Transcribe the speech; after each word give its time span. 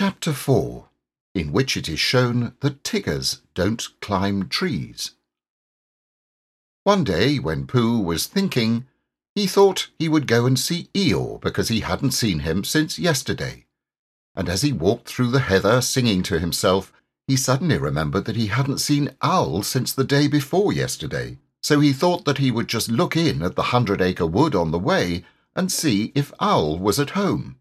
Chapter 0.00 0.32
4 0.32 0.84
In 1.34 1.50
which 1.50 1.76
it 1.76 1.88
is 1.88 1.98
shown 1.98 2.54
that 2.60 2.84
Tiggers 2.84 3.42
don't 3.54 3.84
climb 4.00 4.48
trees. 4.48 5.16
One 6.84 7.02
day, 7.02 7.40
when 7.40 7.66
Pooh 7.66 7.98
was 7.98 8.28
thinking, 8.28 8.86
he 9.34 9.48
thought 9.48 9.88
he 9.98 10.08
would 10.08 10.28
go 10.28 10.46
and 10.46 10.56
see 10.56 10.88
Eeyore 10.94 11.40
because 11.40 11.66
he 11.66 11.80
hadn't 11.80 12.12
seen 12.12 12.38
him 12.38 12.62
since 12.62 12.96
yesterday. 12.96 13.66
And 14.36 14.48
as 14.48 14.62
he 14.62 14.70
walked 14.72 15.08
through 15.08 15.32
the 15.32 15.40
heather 15.40 15.80
singing 15.80 16.22
to 16.22 16.38
himself, 16.38 16.92
he 17.26 17.34
suddenly 17.34 17.76
remembered 17.76 18.24
that 18.26 18.36
he 18.36 18.46
hadn't 18.46 18.78
seen 18.78 19.16
Owl 19.20 19.64
since 19.64 19.92
the 19.92 20.04
day 20.04 20.28
before 20.28 20.72
yesterday. 20.72 21.38
So 21.60 21.80
he 21.80 21.92
thought 21.92 22.24
that 22.24 22.38
he 22.38 22.52
would 22.52 22.68
just 22.68 22.88
look 22.88 23.16
in 23.16 23.42
at 23.42 23.56
the 23.56 23.74
Hundred 23.74 24.00
Acre 24.00 24.26
Wood 24.26 24.54
on 24.54 24.70
the 24.70 24.78
way 24.78 25.24
and 25.56 25.72
see 25.72 26.12
if 26.14 26.32
Owl 26.38 26.78
was 26.78 27.00
at 27.00 27.18
home. 27.18 27.56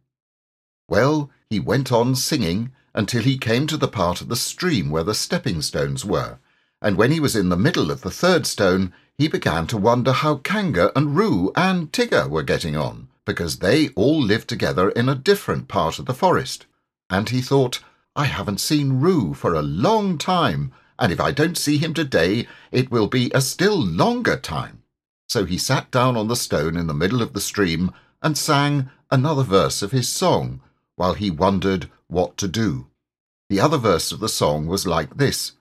Well, 0.87 1.31
he 1.49 1.59
went 1.59 1.91
on 1.91 2.15
singing 2.15 2.71
until 2.93 3.21
he 3.21 3.37
came 3.37 3.67
to 3.67 3.77
the 3.77 3.87
part 3.87 4.21
of 4.21 4.29
the 4.29 4.35
stream 4.35 4.89
where 4.89 5.03
the 5.03 5.13
stepping 5.13 5.61
stones 5.61 6.03
were, 6.03 6.39
and 6.81 6.97
when 6.97 7.11
he 7.11 7.19
was 7.19 7.35
in 7.35 7.49
the 7.49 7.57
middle 7.57 7.89
of 7.89 8.01
the 8.01 8.11
third 8.11 8.45
stone, 8.45 8.93
he 9.17 9.27
began 9.27 9.65
to 9.67 9.77
wonder 9.77 10.11
how 10.11 10.35
Kanga 10.37 10.91
and 10.95 11.15
Roo 11.15 11.51
and 11.55 11.91
Tigger 11.91 12.29
were 12.29 12.43
getting 12.43 12.75
on, 12.75 13.07
because 13.25 13.59
they 13.59 13.89
all 13.89 14.21
lived 14.21 14.47
together 14.47 14.89
in 14.89 15.09
a 15.09 15.15
different 15.15 15.67
part 15.67 15.99
of 15.99 16.05
the 16.05 16.13
forest. 16.13 16.65
And 17.09 17.29
he 17.29 17.41
thought, 17.41 17.79
I 18.15 18.25
haven't 18.25 18.59
seen 18.59 18.99
Roo 18.99 19.33
for 19.33 19.53
a 19.53 19.61
long 19.61 20.17
time, 20.17 20.71
and 20.99 21.11
if 21.11 21.19
I 21.19 21.31
don't 21.31 21.57
see 21.57 21.77
him 21.77 21.93
today, 21.93 22.47
it 22.71 22.91
will 22.91 23.07
be 23.07 23.31
a 23.33 23.41
still 23.41 23.77
longer 23.77 24.37
time. 24.37 24.83
So 25.29 25.45
he 25.45 25.57
sat 25.57 25.91
down 25.91 26.15
on 26.15 26.27
the 26.27 26.35
stone 26.35 26.77
in 26.77 26.87
the 26.87 26.93
middle 26.93 27.21
of 27.21 27.33
the 27.33 27.41
stream 27.41 27.91
and 28.21 28.37
sang 28.37 28.89
another 29.11 29.43
verse 29.43 29.81
of 29.81 29.91
his 29.91 30.09
song, 30.09 30.61
while 30.97 31.13
he 31.13 31.31
wondered 31.31 31.89
what 32.07 32.35
to 32.35 32.47
do. 32.49 32.87
The 33.49 33.61
other 33.61 33.77
verse 33.77 34.11
of 34.11 34.19
the 34.19 34.27
song 34.27 34.67
was 34.67 34.85
like 34.85 35.15
this 35.15 35.53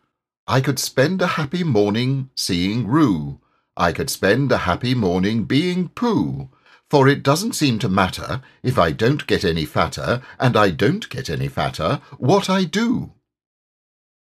I 0.49 0.61
could 0.61 0.81
spend 0.81 1.23
a 1.23 1.39
happy 1.39 1.63
morning 1.63 2.31
seeing 2.35 2.87
Roo. 2.87 3.41
I 3.77 3.93
could 3.93 4.11
spend 4.11 4.51
a 4.51 4.59
happy 4.59 4.95
morning 4.95 5.45
being 5.45 5.89
Pooh. 5.91 6.49
For 6.89 7.09
it 7.09 7.25
doesn't 7.25 7.55
seem 7.55 7.79
to 7.81 7.89
matter 7.89 8.43
if 8.63 8.79
I 8.79 8.93
don't 8.93 9.27
get 9.27 9.45
any 9.45 9.65
fatter, 9.65 10.23
and 10.39 10.57
I 10.57 10.71
don't 10.71 11.09
get 11.09 11.29
any 11.29 11.49
fatter, 11.49 12.01
what 12.17 12.49
I 12.49 12.63
do. 12.63 13.13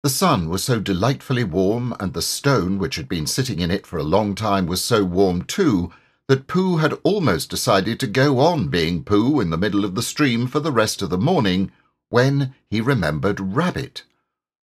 The 0.02 0.10
sun 0.10 0.50
was 0.50 0.64
so 0.64 0.80
delightfully 0.80 1.44
warm, 1.44 1.96
and 2.00 2.14
the 2.14 2.24
stone 2.24 2.80
which 2.80 2.96
had 2.96 3.08
been 3.08 3.28
sitting 3.28 3.60
in 3.60 3.70
it 3.70 3.86
for 3.86 3.98
a 3.98 4.04
long 4.04 4.34
time 4.34 4.66
was 4.66 4.84
so 4.84 5.04
warm 5.04 5.44
too, 5.44 5.92
that 6.28 6.48
Pooh 6.48 6.78
had 6.78 6.94
almost 7.04 7.52
decided 7.52 8.00
to 8.00 8.08
go 8.08 8.40
on 8.40 8.70
being 8.70 9.04
Pooh 9.04 9.40
in 9.40 9.52
the 9.52 9.58
middle 9.58 9.86
of 9.86 9.94
the 9.94 10.02
stream 10.02 10.48
for 10.48 10.60
the 10.60 10.72
rest 10.72 11.02
of 11.02 11.12
the 11.12 11.18
morning, 11.18 11.72
when 12.10 12.56
he 12.70 12.82
remembered 12.82 13.40
Rabbit. 13.40 14.04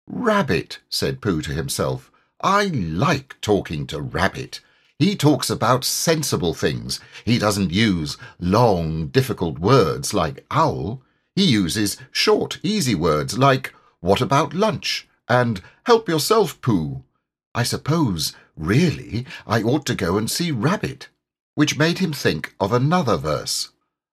Rabbit, 0.08 0.80
said 0.90 1.20
Pooh 1.20 1.42
to 1.42 1.54
himself. 1.54 2.12
I 2.42 2.66
like 2.66 3.36
talking 3.42 3.88
to 3.88 4.00
Rabbit. 4.00 4.62
He 5.00 5.16
talks 5.16 5.50
about 5.50 5.84
sensible 5.84 6.54
things. 6.54 7.00
He 7.26 7.40
doesn't 7.40 7.72
use 7.72 8.18
long, 8.40 9.08
difficult 9.08 9.58
words 9.58 10.14
like 10.14 10.46
owl. 10.52 11.02
He 11.36 11.44
uses 11.44 11.98
short, 12.12 12.60
easy 12.62 12.96
words 12.96 13.38
like 13.38 13.74
what 14.00 14.22
about 14.22 14.54
lunch 14.54 15.08
and 15.28 15.62
help 15.86 16.08
yourself, 16.08 16.62
Pooh. 16.62 17.04
I 17.56 17.64
suppose, 17.64 18.34
really, 18.56 19.26
I 19.48 19.64
ought 19.64 19.86
to 19.88 19.96
go 19.96 20.18
and 20.18 20.30
see 20.30 20.52
Rabbit 20.52 21.10
which 21.58 21.76
made 21.76 21.98
him 21.98 22.14
think 22.14 22.54
of 22.60 22.72
another 22.72 23.18
verse. 23.18 23.70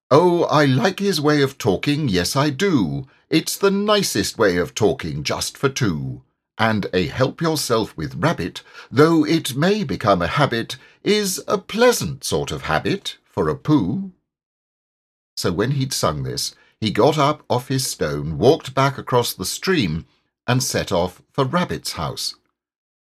Oh, 0.09 0.45
I 0.45 0.65
like 0.65 0.97
his 0.97 1.21
way 1.21 1.43
of 1.43 1.59
talking, 1.59 2.07
yes 2.07 2.35
I 2.35 2.49
do. 2.49 3.05
It's 3.29 3.55
the 3.55 3.69
nicest 3.69 4.39
way 4.39 4.57
of 4.57 4.73
talking 4.73 5.23
just 5.23 5.55
for 5.55 5.69
two. 5.69 6.23
And 6.57 6.87
a 6.91 7.05
help 7.05 7.43
yourself 7.43 7.95
with 7.95 8.15
rabbit, 8.15 8.63
though 8.89 9.23
it 9.23 9.55
may 9.55 9.83
become 9.83 10.23
a 10.23 10.27
habit, 10.41 10.77
is 11.03 11.39
a 11.47 11.59
pleasant 11.59 12.23
sort 12.23 12.51
of 12.51 12.63
habit 12.63 13.17
for 13.23 13.47
a 13.47 13.55
Pooh. 13.55 14.11
So 15.37 15.51
when 15.51 15.73
he'd 15.73 15.93
sung 15.93 16.23
this, 16.23 16.55
he 16.81 16.89
got 16.89 17.19
up 17.19 17.43
off 17.47 17.67
his 17.67 17.85
stone, 17.85 18.39
walked 18.39 18.73
back 18.73 18.97
across 18.97 19.35
the 19.35 19.45
stream, 19.45 20.07
and 20.47 20.63
set 20.63 20.91
off 20.91 21.21
for 21.31 21.45
Rabbit's 21.45 21.91
house. 21.91 22.33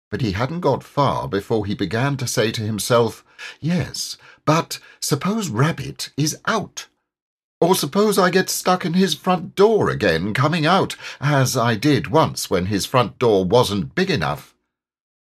But 0.10 0.22
he 0.22 0.32
hadn't 0.32 0.62
got 0.62 0.84
far 0.84 1.28
before 1.28 1.68
he 1.68 1.76
began 1.76 2.18
to 2.18 2.26
say 2.26 2.52
to 2.54 2.62
himself, 2.62 3.24
Yes, 3.60 4.18
but 4.46 4.80
suppose 5.00 5.50
Rabbit 5.50 6.12
is 6.18 6.38
out. 6.46 6.88
Or 7.62 7.76
suppose 7.76 8.20
I 8.20 8.30
get 8.30 8.50
stuck 8.50 8.84
in 8.84 8.94
his 8.94 9.14
front 9.14 9.56
door 9.56 9.90
again, 9.90 10.34
coming 10.34 10.66
out, 10.66 10.98
as 11.22 11.56
I 11.56 11.76
did 11.76 12.08
once 12.08 12.50
when 12.50 12.66
his 12.66 12.86
front 12.86 13.18
door 13.20 13.46
wasn't 13.46 13.96
big 13.96 14.10
enough. 14.10 14.54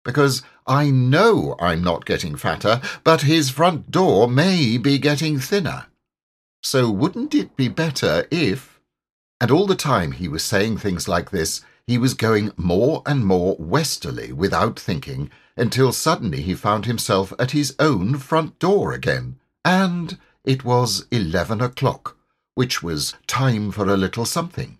Because 0.04 0.42
I 0.66 0.88
know 0.90 1.54
I'm 1.60 1.82
not 1.82 2.06
getting 2.06 2.36
fatter, 2.36 2.80
but 3.04 3.22
his 3.22 3.50
front 3.50 3.90
door 3.90 4.26
may 4.26 4.78
be 4.78 4.98
getting 4.98 5.38
thinner. 5.38 5.86
So 6.62 6.90
wouldn't 6.90 7.34
it 7.34 7.56
be 7.56 7.68
better 7.68 8.26
if... 8.30 8.80
And 9.40 9.50
all 9.50 9.66
the 9.66 9.74
time 9.74 10.12
he 10.12 10.28
was 10.28 10.42
saying 10.42 10.78
things 10.78 11.08
like 11.08 11.30
this, 11.30 11.62
he 11.86 11.98
was 11.98 12.14
going 12.14 12.52
more 12.56 13.02
and 13.04 13.26
more 13.26 13.56
westerly 13.58 14.32
without 14.32 14.78
thinking, 14.78 15.30
until 15.56 15.92
suddenly 15.92 16.42
he 16.42 16.54
found 16.54 16.86
himself 16.86 17.32
at 17.38 17.50
his 17.50 17.74
own 17.78 18.18
front 18.18 18.58
door 18.58 18.92
again. 18.92 19.38
And 19.64 20.18
it 20.44 20.64
was 20.64 21.06
eleven 21.10 21.60
o'clock, 21.60 22.16
which 22.54 22.82
was 22.82 23.14
time 23.26 23.70
for 23.72 23.88
a 23.88 23.96
little 23.96 24.24
something. 24.24 24.78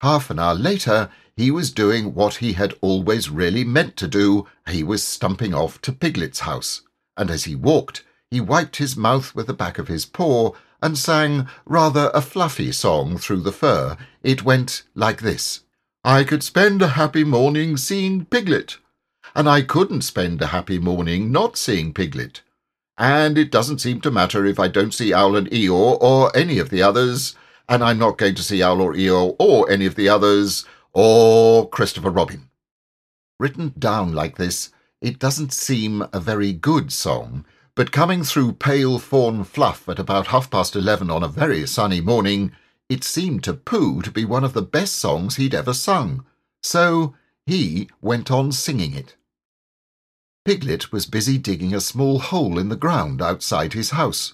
Half 0.00 0.30
an 0.30 0.38
hour 0.38 0.54
later, 0.54 1.10
he 1.36 1.50
was 1.50 1.70
doing 1.72 2.14
what 2.14 2.36
he 2.36 2.52
had 2.52 2.74
always 2.80 3.30
really 3.30 3.64
meant 3.64 3.96
to 3.96 4.08
do. 4.08 4.46
He 4.68 4.82
was 4.82 5.02
stumping 5.02 5.54
off 5.54 5.80
to 5.82 5.92
Piglet's 5.92 6.40
house, 6.40 6.82
and 7.16 7.30
as 7.30 7.44
he 7.44 7.54
walked, 7.54 8.04
he 8.30 8.40
wiped 8.40 8.76
his 8.76 8.96
mouth 8.96 9.34
with 9.34 9.46
the 9.46 9.54
back 9.54 9.78
of 9.78 9.88
his 9.88 10.04
paw 10.04 10.52
and 10.80 10.96
sang 10.96 11.48
rather 11.64 12.10
a 12.14 12.20
fluffy 12.20 12.70
song 12.70 13.18
through 13.18 13.40
the 13.40 13.52
fur. 13.52 13.96
It 14.22 14.44
went 14.44 14.84
like 14.94 15.22
this. 15.22 15.60
I 16.04 16.22
could 16.22 16.42
spend 16.44 16.82
a 16.82 16.88
happy 16.88 17.24
morning 17.24 17.76
seeing 17.76 18.24
Piglet, 18.24 18.78
and 19.38 19.48
I 19.48 19.62
couldn't 19.62 20.02
spend 20.02 20.42
a 20.42 20.48
happy 20.48 20.80
morning 20.80 21.30
not 21.30 21.56
seeing 21.56 21.94
Piglet. 21.94 22.42
And 22.98 23.38
it 23.38 23.52
doesn't 23.52 23.78
seem 23.78 24.00
to 24.00 24.10
matter 24.10 24.44
if 24.44 24.58
I 24.58 24.66
don't 24.66 24.92
see 24.92 25.14
Owl 25.14 25.36
and 25.36 25.48
Eeyore 25.52 25.96
or 26.00 26.36
any 26.36 26.58
of 26.58 26.70
the 26.70 26.82
others, 26.82 27.36
and 27.68 27.84
I'm 27.84 28.00
not 28.00 28.18
going 28.18 28.34
to 28.34 28.42
see 28.42 28.64
Owl 28.64 28.80
or 28.80 28.94
Eeyore 28.94 29.36
or 29.38 29.70
any 29.70 29.86
of 29.86 29.94
the 29.94 30.08
others, 30.08 30.66
or 30.92 31.68
Christopher 31.68 32.10
Robin. 32.10 32.50
Written 33.38 33.74
down 33.78 34.12
like 34.12 34.38
this, 34.38 34.70
it 35.00 35.20
doesn't 35.20 35.52
seem 35.52 36.04
a 36.12 36.18
very 36.18 36.52
good 36.52 36.92
song, 36.92 37.46
but 37.76 37.92
coming 37.92 38.24
through 38.24 38.54
pale 38.54 38.98
fawn 38.98 39.44
fluff 39.44 39.88
at 39.88 40.00
about 40.00 40.26
half 40.26 40.50
past 40.50 40.74
eleven 40.74 41.12
on 41.12 41.22
a 41.22 41.28
very 41.28 41.64
sunny 41.64 42.00
morning, 42.00 42.50
it 42.88 43.04
seemed 43.04 43.44
to 43.44 43.54
Pooh 43.54 44.02
to 44.02 44.10
be 44.10 44.24
one 44.24 44.42
of 44.42 44.52
the 44.52 44.62
best 44.62 44.96
songs 44.96 45.36
he'd 45.36 45.54
ever 45.54 45.74
sung, 45.74 46.24
so 46.60 47.14
he 47.46 47.88
went 48.02 48.32
on 48.32 48.50
singing 48.50 48.94
it. 48.94 49.14
Piglet 50.48 50.90
was 50.90 51.04
busy 51.04 51.36
digging 51.36 51.74
a 51.74 51.78
small 51.78 52.20
hole 52.20 52.58
in 52.58 52.70
the 52.70 52.74
ground 52.74 53.20
outside 53.20 53.74
his 53.74 53.90
house. 53.90 54.32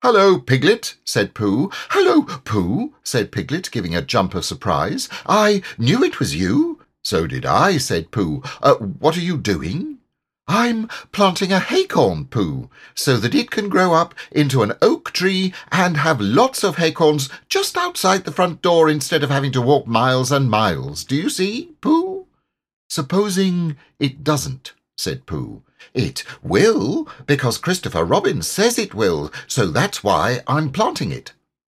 Hello, 0.00 0.38
Piglet, 0.38 0.94
said 1.04 1.34
Pooh. 1.34 1.72
Hello, 1.90 2.22
Pooh, 2.44 2.94
said 3.02 3.32
Piglet, 3.32 3.72
giving 3.72 3.92
a 3.92 4.00
jump 4.00 4.36
of 4.36 4.44
surprise. 4.44 5.08
I 5.26 5.62
knew 5.76 6.04
it 6.04 6.20
was 6.20 6.36
you. 6.36 6.82
So 7.02 7.26
did 7.26 7.44
I, 7.44 7.78
said 7.78 8.12
Pooh. 8.12 8.44
Uh, 8.62 8.74
what 8.76 9.16
are 9.16 9.22
you 9.22 9.36
doing? 9.36 9.98
I'm 10.46 10.86
planting 11.10 11.52
a 11.52 11.58
haycorn, 11.58 12.30
Pooh, 12.30 12.70
so 12.94 13.16
that 13.16 13.34
it 13.34 13.50
can 13.50 13.68
grow 13.68 13.92
up 13.92 14.14
into 14.30 14.62
an 14.62 14.74
oak 14.80 15.10
tree 15.10 15.52
and 15.72 15.96
have 15.96 16.20
lots 16.20 16.62
of 16.62 16.76
haycorns 16.76 17.28
just 17.48 17.76
outside 17.76 18.22
the 18.22 18.30
front 18.30 18.62
door 18.62 18.88
instead 18.88 19.24
of 19.24 19.30
having 19.30 19.50
to 19.50 19.60
walk 19.60 19.88
miles 19.88 20.30
and 20.30 20.48
miles. 20.48 21.02
Do 21.02 21.16
you 21.16 21.28
see, 21.28 21.72
Pooh? 21.80 22.28
Supposing 22.88 23.76
it 23.98 24.22
doesn't, 24.22 24.72
said 24.96 25.26
Pooh. 25.26 25.62
It 25.94 26.24
will, 26.42 27.08
because 27.26 27.58
Christopher 27.58 28.04
Robin 28.04 28.42
says 28.42 28.78
it 28.78 28.94
will, 28.94 29.32
so 29.46 29.66
that's 29.66 30.02
why 30.02 30.40
I'm 30.46 30.70
planting 30.72 31.12
it. 31.12 31.32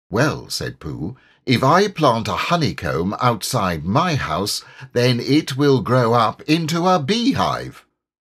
Well, 0.10 0.50
said 0.50 0.80
Pooh, 0.80 1.16
if 1.46 1.64
I 1.64 1.88
plant 1.88 2.28
a 2.28 2.34
honeycomb 2.34 3.16
outside 3.20 3.84
my 3.84 4.16
house, 4.16 4.64
then 4.94 5.20
it 5.20 5.58
will 5.58 5.82
grow 5.82 6.14
up 6.14 6.42
into 6.44 6.88
a 6.88 7.00
beehive. 7.00 7.84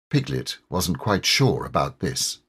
Piglet 0.09 0.59
wasn't 0.69 0.99
quite 0.99 1.25
sure 1.25 1.65
about 1.65 1.99
this. 1.99 2.39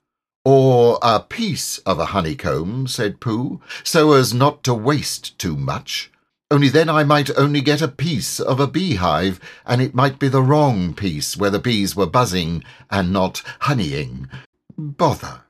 Or 0.44 0.98
a 1.02 1.18
piece 1.20 1.78
of 1.78 1.98
a 1.98 2.06
honeycomb, 2.06 2.86
said 2.86 3.20
Pooh, 3.20 3.60
so 3.82 4.12
as 4.12 4.32
not 4.32 4.62
to 4.64 4.74
waste 4.74 5.38
too 5.38 5.56
much. 5.56 6.11
Only 6.52 6.68
then 6.68 6.90
I 6.90 7.02
might 7.02 7.30
only 7.38 7.62
get 7.62 7.80
a 7.80 7.88
piece 7.88 8.38
of 8.38 8.60
a 8.60 8.66
beehive, 8.66 9.40
and 9.64 9.80
it 9.80 9.94
might 9.94 10.18
be 10.18 10.28
the 10.28 10.42
wrong 10.42 10.92
piece 10.92 11.34
where 11.34 11.48
the 11.48 11.58
bees 11.58 11.96
were 11.96 12.04
buzzing 12.04 12.62
and 12.90 13.10
not 13.10 13.42
honeying. 13.60 14.28
Bother. 14.76 15.44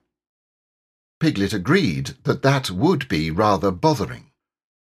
Piglet 1.19 1.53
agreed 1.53 2.13
that 2.23 2.43
that 2.43 2.71
would 2.71 3.09
be 3.09 3.33
rather 3.33 3.73
bothering. 3.73 4.31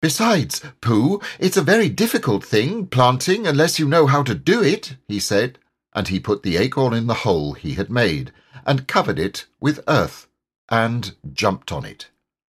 Besides, 0.02 0.60
Pooh, 0.82 1.18
it's 1.38 1.56
a 1.56 1.62
very 1.62 1.88
difficult 1.88 2.44
thing, 2.44 2.88
planting, 2.88 3.46
unless 3.46 3.78
you 3.78 3.88
know 3.88 4.06
how 4.06 4.22
to 4.22 4.34
do 4.34 4.62
it, 4.62 4.96
he 5.08 5.18
said, 5.18 5.58
and 5.94 6.08
he 6.08 6.20
put 6.20 6.42
the 6.42 6.58
acorn 6.58 6.92
in 6.92 7.06
the 7.06 7.24
hole 7.24 7.54
he 7.54 7.72
had 7.72 7.88
made, 7.88 8.32
and 8.66 8.86
covered 8.86 9.18
it 9.18 9.46
with 9.60 9.80
earth, 9.88 10.26
and 10.68 11.16
jumped 11.32 11.72
on 11.72 11.86
it. 11.86 12.10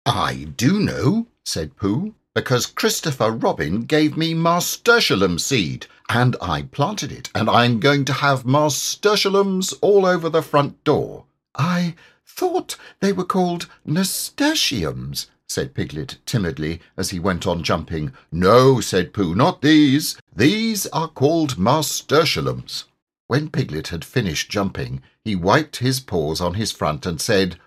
I 0.04 0.48
do 0.56 0.80
know, 0.80 1.28
said 1.44 1.76
Pooh, 1.76 2.16
because 2.34 2.66
Christopher 2.66 3.30
Robin 3.30 3.82
gave 3.82 4.16
me 4.16 4.34
mastershalum 4.34 5.38
seed, 5.38 5.86
and 6.08 6.34
I 6.42 6.62
planted 6.62 7.12
it, 7.12 7.30
and 7.34 7.48
I'm 7.48 7.78
going 7.78 8.04
to 8.06 8.12
have 8.12 8.42
mastershalums 8.42 9.72
all 9.80 10.04
over 10.04 10.28
the 10.28 10.42
front 10.42 10.82
door. 10.82 11.24
I 11.54 11.94
thought 12.26 12.76
they 13.00 13.12
were 13.12 13.24
called 13.24 13.68
nasturtiums, 13.84 15.28
said 15.48 15.74
Piglet 15.74 16.18
timidly 16.26 16.80
as 16.96 17.10
he 17.10 17.20
went 17.20 17.46
on 17.46 17.62
jumping. 17.62 18.12
No, 18.32 18.80
said 18.80 19.12
Pooh, 19.12 19.36
not 19.36 19.62
these. 19.62 20.16
These 20.34 20.86
are 20.88 21.08
called 21.08 21.56
mastershalums. 21.56 22.84
When 23.28 23.48
Piglet 23.48 23.88
had 23.88 24.04
finished 24.04 24.50
jumping, 24.50 25.02
he 25.24 25.36
wiped 25.36 25.76
his 25.76 26.00
paws 26.00 26.40
on 26.40 26.54
his 26.54 26.72
front 26.72 27.06
and 27.06 27.20
said, 27.20 27.58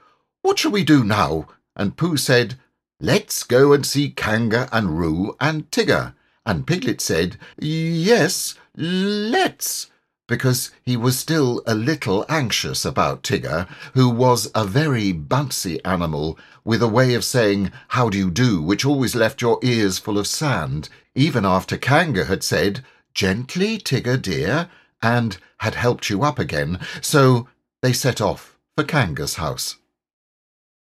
What 0.41 0.59
shall 0.59 0.71
we 0.71 0.83
do 0.83 1.03
now? 1.03 1.47
And 1.75 1.95
Pooh 1.95 2.17
said, 2.17 2.55
Let's 2.99 3.44
go 3.44 3.73
and 3.73 3.85
see 3.85 4.09
Kanga 4.09 4.67
and 4.71 4.97
Roo 4.97 5.35
and 5.39 5.69
Tigger. 5.69 6.13
And 6.45 6.65
Piglet 6.65 6.99
said, 7.01 7.38
Yes, 7.59 8.55
let's 8.75 9.91
because 10.27 10.71
he 10.83 10.97
was 10.97 11.17
still 11.17 11.63
a 11.65 11.73
little 11.73 12.25
anxious 12.27 12.83
about 12.83 13.23
Tigger, 13.23 13.67
who 13.94 14.09
was 14.09 14.51
a 14.53 14.65
very 14.65 15.13
bouncy 15.13 15.79
animal 15.85 16.38
with 16.65 16.81
a 16.83 16.88
way 16.88 17.13
of 17.13 17.23
saying 17.23 17.71
how 17.89 18.09
do 18.09 18.17
you 18.17 18.29
do 18.29 18.61
which 18.61 18.85
always 18.85 19.15
left 19.15 19.41
your 19.41 19.57
ears 19.63 19.97
full 19.97 20.17
of 20.17 20.27
sand, 20.27 20.89
even 21.15 21.45
after 21.45 21.77
Kanga 21.77 22.25
had 22.25 22.43
said, 22.43 22.83
Gently, 23.13 23.77
Tigger 23.77 24.21
dear, 24.21 24.69
and 25.01 25.38
had 25.59 25.75
helped 25.75 26.09
you 26.09 26.23
up 26.23 26.39
again, 26.39 26.79
so 27.01 27.47
they 27.81 27.93
set 27.93 28.19
off 28.19 28.57
for 28.75 28.83
Kanga's 28.83 29.35
house. 29.35 29.77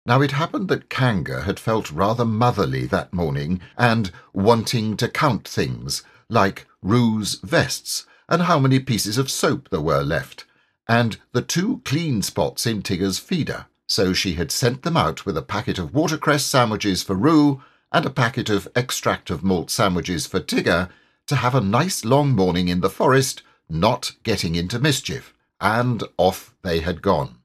Now 0.05 0.21
it 0.21 0.31
happened 0.31 0.67
that 0.67 0.89
Kanga 0.89 1.43
had 1.43 1.59
felt 1.59 1.91
rather 1.91 2.25
motherly 2.25 2.85
that 2.87 3.13
morning 3.13 3.61
and 3.77 4.11
wanting 4.33 4.97
to 4.97 5.07
count 5.07 5.47
things, 5.47 6.03
like 6.29 6.67
Roo's 6.81 7.35
vests, 7.35 8.05
and 8.27 8.43
how 8.43 8.59
many 8.59 8.79
pieces 8.79 9.17
of 9.17 9.31
soap 9.31 9.69
there 9.69 9.79
were 9.79 10.03
left, 10.03 10.45
and 10.89 11.17
the 11.31 11.41
two 11.41 11.81
clean 11.85 12.21
spots 12.21 12.65
in 12.65 12.81
Tigger's 12.81 13.17
feeder. 13.17 13.67
So 13.87 14.11
she 14.11 14.33
had 14.33 14.51
sent 14.51 14.83
them 14.83 14.97
out 14.97 15.25
with 15.25 15.37
a 15.37 15.41
packet 15.41 15.77
of 15.77 15.93
watercress 15.93 16.45
sandwiches 16.45 17.03
for 17.03 17.15
Roo 17.15 17.61
and 17.91 18.05
a 18.05 18.09
packet 18.09 18.49
of 18.49 18.67
extract 18.75 19.29
of 19.29 19.43
malt 19.43 19.69
sandwiches 19.69 20.25
for 20.25 20.39
Tigger 20.39 20.89
to 21.27 21.35
have 21.37 21.55
a 21.55 21.61
nice 21.61 22.03
long 22.03 22.31
morning 22.31 22.67
in 22.67 22.81
the 22.81 22.89
forest, 22.89 23.43
not 23.69 24.11
getting 24.23 24.55
into 24.55 24.79
mischief. 24.79 25.33
And 25.61 26.03
off 26.17 26.53
they 26.61 26.79
had 26.81 27.01
gone. 27.01 27.37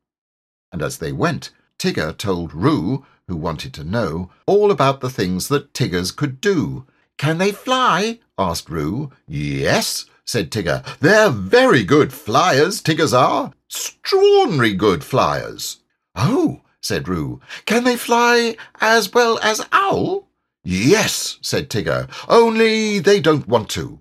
And 0.73 0.83
as 0.83 0.99
they 0.99 1.13
went, 1.13 1.51
Tigger 1.79 2.17
told 2.17 2.53
Roo, 2.53 3.07
who 3.29 3.37
wanted 3.37 3.73
to 3.75 3.85
know, 3.85 4.31
all 4.47 4.71
about 4.71 5.01
the 5.01 5.11
things 5.11 5.49
that 5.49 5.73
Tiggers 5.73 6.11
could 6.11 6.41
do. 6.41 6.87
Can 7.19 7.39
they 7.39 7.53
fly? 7.53 8.21
asked 8.37 8.69
Roo. 8.69 9.11
Yes, 9.27 10.07
said 10.25 10.51
Tigger. 10.51 10.85
They're 10.99 11.31
very 11.31 11.85
good 11.85 12.13
flyers, 12.13 12.81
Tiggers 12.81 13.15
are. 13.15 13.53
Extraordinary 13.69 14.75
good 14.75 15.03
flyers. 15.05 15.79
Oh, 16.15 16.63
said 16.83 17.09
Roo. 17.09 17.41
Can 17.65 17.85
they 17.85 17.97
fly 17.97 18.57
as 18.81 19.13
well 19.13 19.39
as 19.43 19.67
Owl? 19.73 20.29
Yes, 20.65 21.39
said 21.41 21.71
Tigger, 21.71 22.11
only 22.29 22.99
they 22.99 23.21
don't 23.21 23.49
want 23.49 23.71
to. 23.71 24.01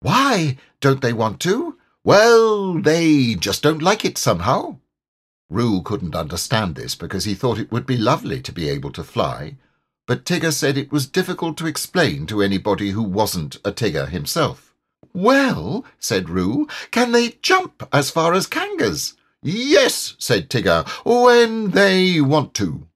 Why 0.00 0.56
don't 0.80 1.02
they 1.02 1.12
want 1.12 1.38
to? 1.40 1.78
Well, 2.02 2.80
they 2.80 3.34
just 3.34 3.62
don't 3.62 3.82
like 3.82 4.04
it 4.04 4.18
somehow. 4.18 4.79
Roo 5.50 5.82
couldn't 5.82 6.14
understand 6.14 6.76
this 6.76 6.94
because 6.94 7.24
he 7.24 7.34
thought 7.34 7.58
it 7.58 7.72
would 7.72 7.84
be 7.84 7.96
lovely 7.96 8.40
to 8.40 8.52
be 8.52 8.68
able 8.68 8.92
to 8.92 9.02
fly, 9.02 9.56
but 10.06 10.24
Tigger 10.24 10.52
said 10.52 10.78
it 10.78 10.92
was 10.92 11.06
difficult 11.06 11.58
to 11.58 11.66
explain 11.66 12.26
to 12.26 12.40
anybody 12.42 12.90
who 12.90 13.02
wasn't 13.02 13.56
a 13.64 13.72
Tigger 13.72 14.08
himself. 14.08 14.74
Well, 15.12 15.84
said 15.98 16.30
Roo, 16.30 16.68
can 16.90 17.12
they 17.12 17.38
jump 17.42 17.88
as 17.92 18.10
far 18.10 18.32
as 18.32 18.46
Kangas? 18.46 19.14
Yes, 19.42 20.14
said 20.18 20.48
Tigger, 20.48 20.88
when 21.04 21.72
they 21.72 22.20
want 22.20 22.54
to. 22.54 22.86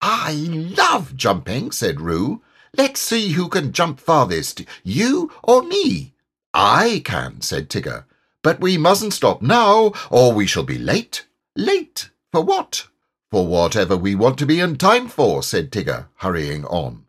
I 0.00 0.32
love 0.32 1.16
jumping, 1.16 1.70
said 1.70 2.00
Roo. 2.00 2.42
Let's 2.76 3.00
see 3.00 3.32
who 3.32 3.48
can 3.48 3.72
jump 3.72 4.00
farthest, 4.00 4.62
you 4.82 5.30
or 5.42 5.62
me. 5.62 6.14
I 6.52 7.02
can, 7.04 7.40
said 7.40 7.70
Tigger. 7.70 8.04
But 8.42 8.60
we 8.60 8.76
mustn't 8.76 9.12
stop 9.12 9.40
now, 9.40 9.92
or 10.10 10.32
we 10.32 10.46
shall 10.46 10.64
be 10.64 10.78
late. 10.78 11.26
Late? 11.56 12.10
For 12.32 12.42
what? 12.42 12.88
For 13.30 13.46
whatever 13.46 13.96
we 13.96 14.14
want 14.14 14.38
to 14.38 14.46
be 14.46 14.60
in 14.60 14.76
time 14.76 15.08
for, 15.08 15.42
said 15.42 15.70
Tigger, 15.70 16.06
hurrying 16.16 16.64
on. 16.64 17.04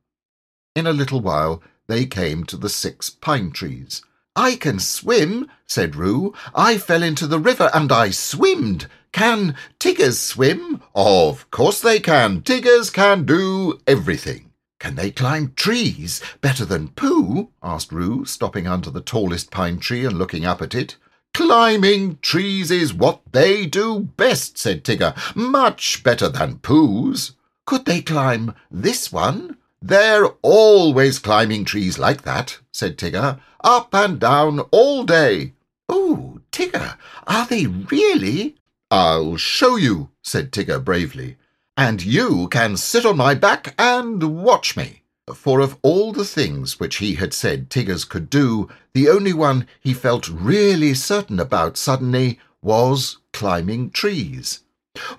In 0.75 0.85
a 0.85 0.93
little 0.93 1.21
while 1.21 1.63
they 1.87 2.05
came 2.05 2.43
to 2.45 2.57
the 2.57 2.69
six 2.69 3.09
pine 3.09 3.51
trees. 3.51 4.01
I 4.35 4.55
can 4.55 4.79
swim, 4.79 5.49
said 5.67 5.95
Roo. 5.95 6.33
I 6.55 6.77
fell 6.77 7.03
into 7.03 7.27
the 7.27 7.39
river 7.39 7.69
and 7.73 7.91
I 7.91 8.09
swimmed. 8.09 8.87
Can 9.11 9.55
Tiggers 9.79 10.19
swim? 10.19 10.81
Of 10.95 11.49
course 11.51 11.79
they 11.79 11.99
can. 11.99 12.41
Tiggers 12.41 12.89
can 12.89 13.25
do 13.25 13.79
everything. 13.85 14.51
Can 14.79 14.95
they 14.95 15.11
climb 15.11 15.53
trees 15.55 16.21
better 16.41 16.65
than 16.65 16.89
Pooh? 16.89 17.49
asked 17.61 17.91
Roo, 17.91 18.25
stopping 18.25 18.67
under 18.67 18.89
the 18.89 19.01
tallest 19.01 19.51
pine 19.51 19.79
tree 19.79 20.03
and 20.03 20.17
looking 20.17 20.45
up 20.45 20.61
at 20.61 20.75
it. 20.75 20.97
Climbing 21.33 22.19
trees 22.21 22.69
is 22.69 22.93
what 22.93 23.21
they 23.31 23.65
do 23.65 24.01
best, 24.01 24.57
said 24.57 24.83
Tigger. 24.83 25.15
Much 25.35 26.03
better 26.03 26.29
than 26.29 26.59
Pooh's. 26.59 27.31
Could 27.65 27.85
they 27.85 28.01
climb 28.01 28.53
this 28.69 29.11
one? 29.11 29.57
They're 29.81 30.27
always 30.43 31.19
climbing 31.19 31.65
trees 31.65 31.97
like 31.97 32.21
that, 32.21 32.59
said 32.71 32.97
Tigger, 32.97 33.39
up 33.63 33.93
and 33.93 34.19
down 34.19 34.59
all 34.71 35.03
day. 35.03 35.53
Oh, 35.89 36.39
Tigger, 36.51 36.97
are 37.25 37.47
they 37.47 37.65
really? 37.67 38.55
I'll 38.91 39.37
show 39.37 39.75
you, 39.75 40.11
said 40.21 40.51
Tigger 40.51 40.83
bravely, 40.83 41.37
and 41.75 42.03
you 42.03 42.47
can 42.49 42.77
sit 42.77 43.05
on 43.05 43.17
my 43.17 43.33
back 43.33 43.73
and 43.79 44.43
watch 44.43 44.77
me. 44.77 45.02
For 45.33 45.61
of 45.61 45.77
all 45.81 46.11
the 46.11 46.25
things 46.25 46.79
which 46.79 46.97
he 46.97 47.15
had 47.15 47.33
said 47.33 47.69
Tiggers 47.69 48.03
could 48.03 48.29
do, 48.29 48.69
the 48.93 49.07
only 49.07 49.31
one 49.31 49.67
he 49.79 49.93
felt 49.93 50.27
really 50.27 50.93
certain 50.93 51.39
about 51.39 51.77
suddenly 51.77 52.39
was 52.61 53.19
climbing 53.31 53.91
trees. 53.91 54.59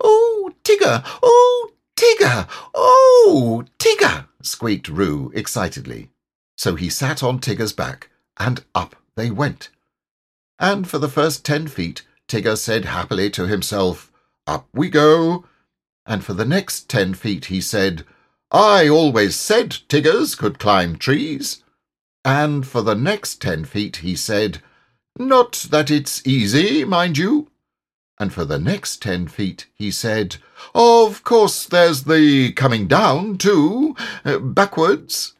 Oh, 0.01 0.53
Tigger! 0.63 1.03
Oh, 1.23 1.71
Tigger! 1.97 2.47
Oh, 2.75 3.65
Tigger! 3.79 4.27
squeaked 4.43 4.89
Roo 4.89 5.33
excitedly. 5.35 6.11
So 6.57 6.75
he 6.75 6.91
sat 6.91 7.23
on 7.23 7.41
Tigger's 7.41 7.73
back, 7.73 8.11
and 8.37 8.63
up 8.75 8.97
they 9.17 9.31
went. 9.31 9.71
And 10.59 10.87
for 10.89 10.99
the 10.99 11.09
first 11.09 11.45
ten 11.45 11.67
feet, 11.67 12.03
Tigger 12.29 12.59
said 12.59 12.85
happily 12.85 13.31
to 13.31 13.47
himself, 13.47 14.13
Up 14.47 14.69
we 14.75 14.91
go. 14.91 15.47
And 16.07 16.23
for 16.23 16.35
the 16.35 16.45
next 16.45 16.91
ten 16.91 17.15
feet 17.15 17.47
he 17.47 17.61
said, 17.61 18.05
I 18.55 18.89
always 18.89 19.37
said 19.37 19.77
Tiggers 19.89 20.35
could 20.35 20.59
climb 20.59 20.97
trees. 20.97 21.63
And 22.25 22.67
for 22.67 22.81
the 22.81 22.95
next 22.95 23.43
ten 23.43 23.67
feet 23.67 23.97
he 23.97 24.17
said, 24.17 24.63
Not 25.19 25.67
that 25.71 25.91
it's 25.91 26.27
easy, 26.27 26.85
mind 26.85 27.19
you 27.19 27.51
and 28.19 28.33
for 28.33 28.45
the 28.45 28.59
next 28.59 29.03
ten 29.03 29.27
feet 29.27 29.67
he 29.75 29.91
said, 29.91 30.37
Of 30.75 31.25
course 31.25 31.67
there's 31.67 32.05
the 32.05 32.53
coming 32.53 32.87
down, 32.87 33.39
too, 33.39 33.97
uh, 34.25 34.39
backwards. 34.39 35.35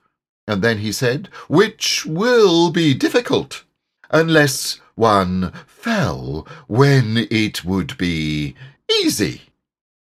And 0.47 0.61
then 0.61 0.79
he 0.79 0.93
said, 0.93 1.29
Which 1.49 2.05
will 2.05 2.71
be 2.71 2.95
difficult, 2.95 3.65
unless 4.11 4.81
one 4.97 5.53
fell 5.67 6.47
when 6.67 7.27
it 7.31 7.65
would 7.65 7.97
be 7.97 8.55
easy. 8.91 9.43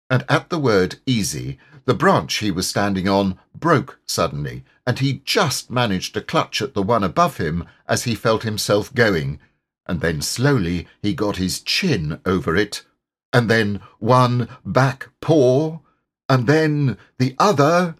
And 0.09 0.23
at 0.29 0.49
the 0.49 0.59
word 0.59 0.97
easy, 1.05 1.59
the 1.87 1.93
branch 1.93 2.39
he 2.39 2.51
was 2.51 2.67
standing 2.67 3.07
on 3.07 3.39
broke 3.55 3.97
suddenly, 4.05 4.63
and 4.85 4.99
he 4.99 5.21
just 5.23 5.71
managed 5.71 6.13
to 6.13 6.21
clutch 6.21 6.61
at 6.61 6.73
the 6.73 6.83
one 6.83 7.03
above 7.03 7.37
him 7.37 7.65
as 7.87 8.03
he 8.03 8.13
felt 8.13 8.43
himself 8.43 8.93
going, 8.93 9.39
and 9.87 10.01
then 10.01 10.21
slowly 10.21 10.85
he 11.01 11.13
got 11.13 11.37
his 11.37 11.61
chin 11.61 12.19
over 12.25 12.57
it, 12.57 12.83
and 13.31 13.49
then 13.49 13.79
one 13.99 14.49
back 14.65 15.09
paw, 15.21 15.79
and 16.27 16.45
then 16.45 16.97
the 17.19 17.33
other, 17.39 17.95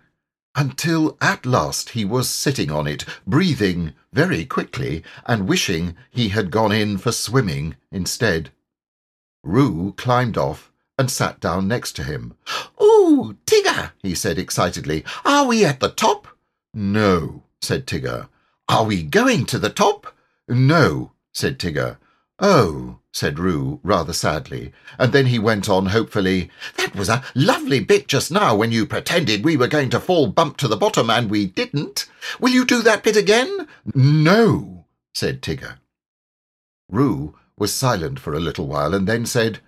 until 0.54 1.18
at 1.22 1.46
last 1.46 1.92
he 1.92 2.04
was 2.04 2.30
sitting 2.30 2.70
on 2.70 2.88
it, 2.88 3.06
breathing 3.26 3.94
very 4.12 4.44
quickly, 4.44 5.02
and 5.26 5.48
wishing 5.48 5.96
he 6.10 6.28
had 6.30 6.52
gone 6.52 6.74
in 6.74 6.98
for 6.98 7.14
swimming 7.14 7.78
instead. 7.90 8.52
Roo 9.44 9.94
climbed 9.96 10.38
off 10.38 10.74
and 10.98 11.12
sat 11.12 11.40
down 11.40 11.68
next 11.68 11.94
to 11.94 12.04
him. 12.04 12.36
Ooh, 12.82 13.38
Tigger, 13.46 13.92
he 14.02 14.16
said 14.16 14.38
excitedly, 14.38 15.04
are 15.24 15.46
we 15.46 15.64
at 15.64 15.80
the 15.80 15.90
top? 15.90 16.28
No, 16.74 17.44
said 17.62 17.86
Tigger. 17.86 18.30
Are 18.70 18.84
we 18.84 19.04
going 19.04 19.46
to 19.48 19.60
the 19.60 19.70
top? 19.70 20.08
No, 20.48 21.12
said 21.34 21.60
Tigger. 21.60 21.98
Oh, 22.40 23.00
said 23.12 23.40
Roo, 23.40 23.80
rather 23.82 24.14
sadly, 24.14 24.72
and 25.00 25.12
then 25.12 25.26
he 25.26 25.40
went 25.40 25.68
on 25.68 25.88
hopefully, 25.88 26.52
That 26.76 26.96
was 26.96 27.10
a 27.10 27.24
lovely 27.34 27.80
bit 27.80 28.08
just 28.08 28.32
now 28.32 28.56
when 28.56 28.72
you 28.72 28.86
pretended 28.86 29.44
we 29.44 29.58
were 29.58 29.68
going 29.68 29.90
to 29.90 30.00
fall 30.00 30.28
bump 30.28 30.58
to 30.58 30.68
the 30.68 30.78
bottom 30.78 31.10
and 31.10 31.30
we 31.30 31.48
didn't. 31.48 32.08
Will 32.40 32.52
you 32.52 32.64
do 32.64 32.84
that 32.84 33.04
bit 33.04 33.18
again? 33.18 33.68
No, 33.96 34.86
said 35.16 35.42
Tigger. 35.42 35.78
Roo 36.90 37.36
was 37.58 37.74
silent 37.74 38.20
for 38.20 38.34
a 38.36 38.40
little 38.40 38.68
while 38.68 38.94
and 38.94 39.08
then 39.08 39.26
said, 39.26 39.60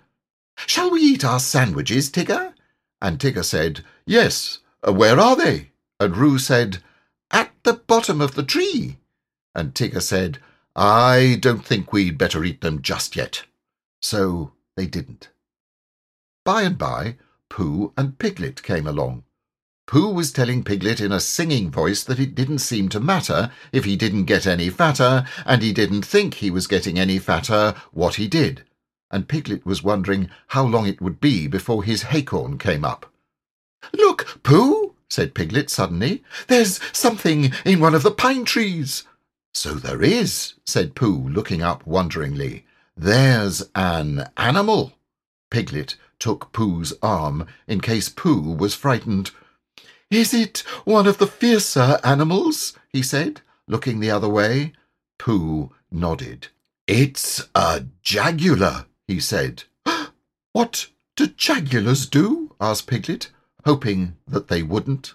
Shall 0.66 0.90
we 0.90 1.00
eat 1.00 1.24
our 1.24 1.40
sandwiches, 1.40 2.10
Tigger? 2.10 2.54
And 3.00 3.18
Tigger 3.18 3.44
said, 3.44 3.84
Yes. 4.06 4.58
Uh, 4.86 4.92
where 4.92 5.18
are 5.18 5.36
they? 5.36 5.70
And 5.98 6.16
Roo 6.16 6.38
said, 6.38 6.82
At 7.30 7.52
the 7.62 7.74
bottom 7.74 8.20
of 8.20 8.34
the 8.34 8.42
tree. 8.42 8.98
And 9.54 9.74
Tigger 9.74 10.02
said, 10.02 10.38
I 10.76 11.38
don't 11.40 11.64
think 11.64 11.92
we'd 11.92 12.18
better 12.18 12.44
eat 12.44 12.60
them 12.60 12.82
just 12.82 13.16
yet. 13.16 13.44
So 14.00 14.52
they 14.76 14.86
didn't. 14.86 15.28
By 16.44 16.62
and 16.62 16.78
by, 16.78 17.16
Pooh 17.48 17.92
and 17.96 18.18
Piglet 18.18 18.62
came 18.62 18.86
along. 18.86 19.24
Pooh 19.86 20.12
was 20.12 20.30
telling 20.30 20.62
Piglet 20.62 21.00
in 21.00 21.10
a 21.10 21.18
singing 21.18 21.70
voice 21.70 22.04
that 22.04 22.20
it 22.20 22.36
didn't 22.36 22.60
seem 22.60 22.88
to 22.90 23.00
matter 23.00 23.50
if 23.72 23.84
he 23.84 23.96
didn't 23.96 24.26
get 24.26 24.46
any 24.46 24.70
fatter, 24.70 25.26
and 25.44 25.62
he 25.62 25.72
didn't 25.72 26.02
think 26.02 26.34
he 26.34 26.50
was 26.50 26.68
getting 26.68 26.98
any 26.98 27.18
fatter 27.18 27.74
what 27.90 28.14
he 28.14 28.28
did. 28.28 28.62
And 29.10 29.28
Piglet 29.28 29.66
was 29.66 29.82
wondering 29.82 30.30
how 30.48 30.64
long 30.64 30.86
it 30.86 31.00
would 31.00 31.20
be 31.20 31.46
before 31.46 31.82
his 31.82 32.04
haycorn 32.04 32.58
came 32.58 32.84
up. 32.84 33.12
Look, 33.92 34.40
Pooh, 34.42 34.94
said 35.08 35.34
Piglet 35.34 35.70
suddenly, 35.70 36.22
there's 36.46 36.80
something 36.96 37.52
in 37.64 37.80
one 37.80 37.94
of 37.94 38.02
the 38.02 38.10
pine 38.10 38.44
trees. 38.44 39.04
So 39.52 39.74
there 39.74 40.02
is, 40.02 40.54
said 40.64 40.94
Pooh, 40.94 41.28
looking 41.28 41.62
up 41.62 41.86
wonderingly. 41.86 42.66
There's 42.96 43.68
an 43.74 44.30
animal. 44.36 44.92
Piglet 45.50 45.96
took 46.20 46.52
Pooh's 46.52 46.92
arm 47.02 47.46
in 47.66 47.80
case 47.80 48.08
Pooh 48.08 48.54
was 48.54 48.74
frightened. 48.74 49.32
Is 50.10 50.34
it 50.34 50.58
one 50.84 51.06
of 51.06 51.18
the 51.18 51.26
fiercer 51.26 51.98
animals? 52.04 52.76
he 52.92 53.02
said, 53.02 53.40
looking 53.66 54.00
the 54.00 54.10
other 54.10 54.28
way. 54.28 54.72
Pooh 55.18 55.72
nodded. 55.90 56.48
It's 56.86 57.48
a 57.54 57.84
jagular, 58.02 58.86
he 59.10 59.20
said. 59.20 59.64
what 60.52 60.88
do 61.16 61.26
jagulars 61.26 62.08
do? 62.08 62.54
asked 62.60 62.86
Piglet, 62.86 63.30
hoping 63.64 64.16
that 64.26 64.48
they 64.48 64.62
wouldn't. 64.62 65.14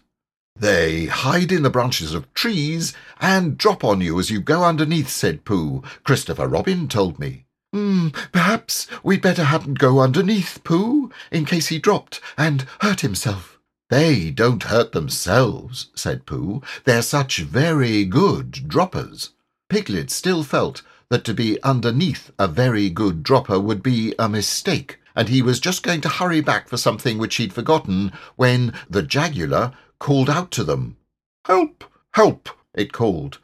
They 0.58 1.06
hide 1.06 1.52
in 1.52 1.64
the 1.64 1.70
branches 1.70 2.14
of 2.14 2.34
trees 2.34 2.94
and 3.20 3.58
drop 3.58 3.84
on 3.84 4.02
you 4.02 4.20
as 4.20 4.30
you 4.30 4.40
go 4.42 4.64
underneath, 4.64 5.10
said 5.10 5.46
Pooh. 5.46 5.82
Christopher 6.04 6.48
Robin 6.48 6.88
told 6.88 7.20
me. 7.20 7.46
Hmm, 7.74 8.10
perhaps 8.32 8.88
we'd 9.04 9.22
better 9.22 9.46
hadn't 9.46 9.80
go 9.80 10.00
underneath, 10.00 10.64
Pooh, 10.64 11.12
in 11.32 11.46
case 11.46 11.68
he 11.68 11.80
dropped 11.80 12.22
and 12.38 12.66
hurt 12.82 13.02
himself. 13.02 13.60
They 13.90 14.32
don't 14.32 14.64
hurt 14.64 14.94
themselves, 14.94 15.88
said 15.96 16.26
Pooh. 16.26 16.62
They're 16.86 17.02
such 17.02 17.40
very 17.40 18.06
good 18.06 18.68
droppers. 18.68 19.32
Piglet 19.70 20.10
still 20.12 20.44
felt 20.44 20.82
that 21.10 21.24
to 21.26 21.34
be 21.34 21.62
underneath 21.64 22.32
a 22.40 22.48
very 22.48 22.90
good 22.90 23.24
dropper 23.24 23.60
would 23.60 23.84
be 23.84 24.14
a 24.18 24.28
mistake, 24.28 25.00
and 25.16 25.30
he 25.30 25.42
was 25.42 25.60
just 25.60 25.84
going 25.84 26.02
to 26.02 26.10
hurry 26.10 26.42
back 26.42 26.68
for 26.68 26.78
something 26.78 27.18
which 27.18 27.36
he'd 27.36 27.54
forgotten 27.54 28.12
when 28.36 28.74
the 28.90 29.02
jagular 29.02 29.74
called 30.00 30.30
out 30.30 30.52
to 30.52 30.64
them. 30.64 30.98
Help! 31.46 31.84
Help! 32.14 32.50
it 32.74 32.92
called. 32.92 33.40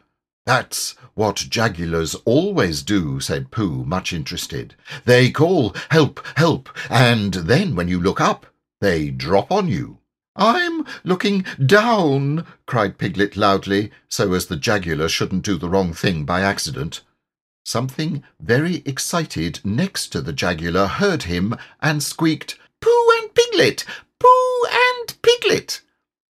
That's 0.45 0.95
what 1.13 1.35
jagulars 1.35 2.15
always 2.25 2.83
do, 2.83 3.19
said 3.19 3.51
Pooh, 3.51 3.85
much 3.85 4.11
interested. 4.11 4.75
They 5.05 5.29
call, 5.29 5.75
help, 5.89 6.25
help, 6.35 6.69
and 6.89 7.33
then 7.33 7.75
when 7.75 7.87
you 7.87 8.01
look 8.01 8.19
up, 8.19 8.47
they 8.79 9.11
drop 9.11 9.51
on 9.51 9.67
you. 9.67 9.99
I'm 10.35 10.85
looking 11.03 11.45
down, 11.63 12.45
cried 12.65 12.97
Piglet 12.97 13.37
loudly, 13.37 13.91
so 14.09 14.33
as 14.33 14.47
the 14.47 14.55
jagular 14.55 15.09
shouldn't 15.09 15.43
do 15.43 15.57
the 15.57 15.69
wrong 15.69 15.93
thing 15.93 16.23
by 16.25 16.41
accident. 16.41 17.01
Something 17.63 18.23
very 18.39 18.81
excited 18.85 19.59
next 19.63 20.09
to 20.09 20.21
the 20.21 20.33
jagular 20.33 20.87
heard 20.87 21.23
him 21.23 21.55
and 21.79 22.01
squeaked, 22.01 22.57
Pooh 22.79 23.07
and 23.21 23.33
Piglet! 23.35 23.85
Pooh 24.19 24.65
and 24.71 25.21
Piglet! 25.21 25.81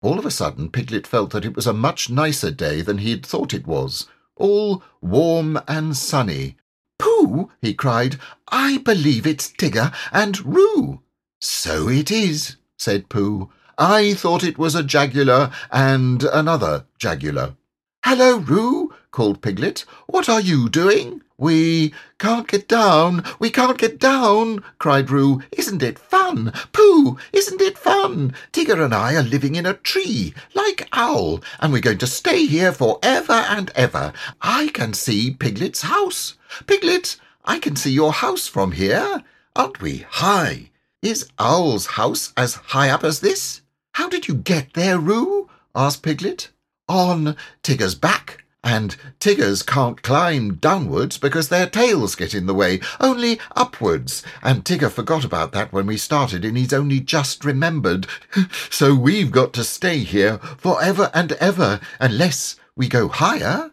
All 0.01 0.19
of 0.19 0.25
a 0.25 0.31
sudden, 0.31 0.69
Piglet 0.69 1.07
felt 1.07 1.29
that 1.31 1.45
it 1.45 1.55
was 1.55 1.67
a 1.67 1.73
much 1.73 2.09
nicer 2.09 2.51
day 2.51 2.81
than 2.81 2.97
he 2.97 3.11
had 3.11 3.25
thought 3.25 3.53
it 3.53 3.65
was, 3.65 4.07
all 4.35 4.83
warm 4.99 5.59
and 5.67 5.95
sunny. 5.95 6.57
Pooh! 6.99 7.49
he 7.61 7.73
cried. 7.73 8.19
I 8.49 8.79
believe 8.79 9.25
it's 9.25 9.51
Tigger 9.51 9.93
and 10.11 10.45
Roo. 10.45 11.01
So 11.39 11.87
it 11.87 12.11
is, 12.11 12.57
said 12.77 13.09
Pooh. 13.09 13.49
I 13.77 14.13
thought 14.13 14.43
it 14.43 14.57
was 14.57 14.75
a 14.75 14.83
jagular 14.83 15.51
and 15.71 16.23
another 16.23 16.85
jagular. 16.99 17.55
Hello, 18.03 18.37
Roo, 18.37 18.93
called 19.11 19.41
Piglet. 19.41 19.85
What 20.07 20.29
are 20.29 20.41
you 20.41 20.69
doing? 20.69 21.21
We 21.37 21.93
can't 22.19 22.47
get 22.47 22.67
down, 22.67 23.23
we 23.39 23.49
can't 23.49 23.77
get 23.77 23.99
down, 23.99 24.63
cried 24.77 25.09
Roo. 25.09 25.41
Isn't 25.51 25.81
it 25.81 25.97
fun? 25.97 26.53
Pooh, 26.71 27.17
isn't 27.33 27.59
it 27.61 27.77
fun? 27.77 28.33
Tigger 28.53 28.83
and 28.83 28.93
I 28.93 29.15
are 29.15 29.23
living 29.23 29.55
in 29.55 29.65
a 29.65 29.73
tree, 29.73 30.35
like 30.53 30.87
Owl, 30.93 31.41
and 31.59 31.73
we're 31.73 31.81
going 31.81 31.97
to 31.97 32.07
stay 32.07 32.45
here 32.45 32.71
for 32.71 32.99
ever 33.01 33.33
and 33.33 33.71
ever. 33.75 34.13
I 34.41 34.67
can 34.67 34.93
see 34.93 35.31
Piglet's 35.31 35.81
house. 35.81 36.35
Piglet, 36.67 37.17
I 37.43 37.57
can 37.57 37.75
see 37.75 37.91
your 37.91 38.13
house 38.13 38.47
from 38.47 38.73
here. 38.73 39.23
Aren't 39.55 39.81
we 39.81 40.05
high? 40.09 40.69
Is 41.01 41.27
Owl's 41.39 41.87
house 41.97 42.31
as 42.37 42.53
high 42.53 42.89
up 42.89 43.03
as 43.03 43.21
this? 43.21 43.61
How 43.93 44.07
did 44.07 44.27
you 44.27 44.35
get 44.35 44.73
there, 44.73 44.99
Roo? 44.99 45.49
asked 45.73 46.03
Piglet. 46.03 46.49
On 46.87 47.35
Tigger's 47.63 47.95
back, 47.95 48.40
and 48.63 48.95
Tiggers 49.19 49.63
can't 49.63 50.03
climb 50.03 50.55
downwards 50.55 51.17
because 51.17 51.49
their 51.49 51.67
tails 51.67 52.15
get 52.15 52.35
in 52.35 52.45
the 52.45 52.53
way, 52.53 52.79
only 52.99 53.39
upwards. 53.55 54.23
And 54.43 54.63
Tigger 54.63 54.91
forgot 54.91 55.23
about 55.23 55.51
that 55.53 55.73
when 55.73 55.87
we 55.87 55.97
started, 55.97 56.45
and 56.45 56.55
he's 56.55 56.73
only 56.73 56.99
just 56.99 57.43
remembered. 57.43 58.07
so 58.69 58.93
we've 58.93 59.31
got 59.31 59.53
to 59.53 59.63
stay 59.63 59.99
here 59.99 60.37
for 60.57 60.81
ever 60.83 61.09
and 61.13 61.31
ever, 61.33 61.79
unless 61.99 62.55
we 62.75 62.87
go 62.87 63.07
higher. 63.07 63.71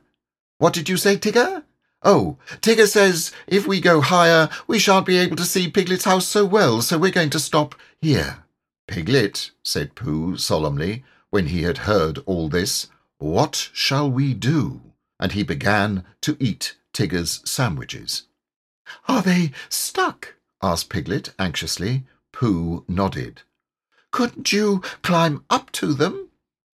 What 0.57 0.73
did 0.73 0.88
you 0.88 0.97
say, 0.97 1.16
Tigger? 1.16 1.64
Oh, 2.02 2.38
Tigger 2.61 2.87
says 2.87 3.33
if 3.47 3.66
we 3.66 3.80
go 3.80 4.00
higher, 4.00 4.49
we 4.66 4.78
shan't 4.78 5.07
be 5.07 5.18
able 5.18 5.37
to 5.37 5.45
see 5.45 5.71
Piglet's 5.71 6.04
house 6.04 6.26
so 6.26 6.45
well, 6.45 6.80
so 6.80 6.97
we're 6.97 7.11
going 7.11 7.30
to 7.30 7.40
stop 7.40 7.75
here. 8.00 8.45
Piglet, 8.87 9.50
said 9.62 9.95
Pooh 9.95 10.37
solemnly, 10.37 11.04
when 11.30 11.49
he 11.49 11.62
had 11.62 11.78
heard 11.78 12.18
all 12.25 12.49
this, 12.49 12.88
what 13.19 13.71
shall 13.73 14.11
we 14.11 14.35
do? 14.35 14.81
And 15.21 15.33
he 15.33 15.43
began 15.43 16.05
to 16.23 16.37
eat 16.39 16.77
Tigger's 16.93 17.41
sandwiches. 17.45 18.25
Are 19.07 19.23
they 19.23 19.53
stuck? 19.69 20.35
asked 20.63 20.89
Piglet 20.89 21.35
anxiously. 21.39 22.05
Pooh 22.33 22.85
nodded. 22.89 23.43
Couldn't 24.11 24.53
you 24.53 24.83
climb 25.03 25.45
up 25.51 25.71
to 25.73 25.93
them? 25.93 26.29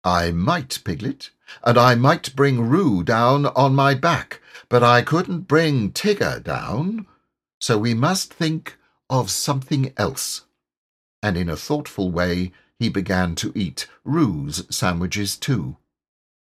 I 0.03 0.31
might, 0.31 0.79
Piglet, 0.83 1.29
and 1.63 1.77
I 1.77 1.95
might 1.95 2.35
bring 2.35 2.67
Roo 2.69 3.03
down 3.03 3.45
on 3.47 3.73
my 3.73 3.93
back, 3.93 4.41
but 4.67 4.83
I 4.83 5.01
couldn't 5.01 5.47
bring 5.47 5.91
Tigger 5.91 6.43
down. 6.43 7.07
So 7.59 7.77
we 7.77 7.93
must 7.93 8.33
think 8.33 8.77
of 9.09 9.31
something 9.31 9.93
else. 9.95 10.41
And 11.21 11.37
in 11.37 11.49
a 11.49 11.55
thoughtful 11.55 12.11
way, 12.11 12.51
he 12.77 12.89
began 12.89 13.35
to 13.35 13.53
eat 13.55 13.87
Roo's 14.03 14.65
sandwiches 14.69 15.37
too. 15.37 15.77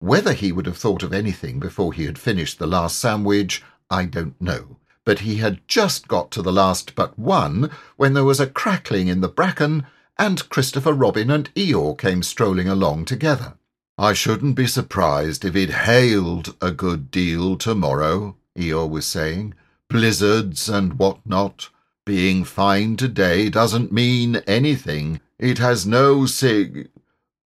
Whether 0.01 0.33
he 0.33 0.53
would 0.53 0.67
have 0.67 0.77
thought 0.77 1.03
of 1.03 1.13
anything 1.13 1.59
before 1.59 1.93
he 1.93 2.05
had 2.05 2.19
finished 2.19 2.59
the 2.59 2.67
last 2.67 2.99
sandwich, 2.99 3.65
I 3.91 4.05
don't 4.05 4.41
know. 4.41 4.77
But 5.05 5.21
he 5.21 5.37
had 5.37 5.67
just 5.67 6.07
got 6.07 6.31
to 6.33 6.43
the 6.43 6.53
last 6.53 6.95
but 6.95 7.19
one 7.19 7.71
when 7.97 8.15
there 8.15 8.25
was 8.25 8.41
a 8.41 8.47
crackling 8.47 9.09
in 9.09 9.21
the 9.21 9.29
bracken 9.29 9.87
and 10.19 10.49
Christopher 10.49 10.93
Robin 10.93 11.31
and 11.31 11.53
Eeyore 11.55 11.97
came 11.97 12.23
strolling 12.23 12.69
along 12.69 13.07
together. 13.07 13.55
I 13.97 14.13
shouldn't 14.13 14.55
be 14.55 14.67
surprised 14.67 15.45
if 15.45 15.57
it 15.57 15.71
hailed 15.71 16.55
a 16.61 16.71
good 16.71 17.11
deal 17.11 17.57
tomorrow, 17.57 18.37
Eeyore 18.57 18.89
was 18.89 19.07
saying. 19.07 19.55
Blizzards 19.89 20.69
and 20.69 20.99
what 20.99 21.19
not. 21.25 21.71
Being 22.05 22.45
fine 22.45 22.97
today 22.97 23.49
doesn't 23.49 23.93
mean 23.93 24.37
anything. 24.47 25.21
It 25.39 25.59
has 25.59 25.87
no 25.87 26.27
sig... 26.27 26.91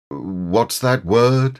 What's 0.09 0.79
that 0.79 1.03
word? 1.03 1.59